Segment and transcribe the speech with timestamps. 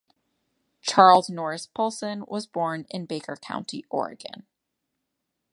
[0.81, 4.47] Charles Norris Poulson was born in Baker County, Oregon.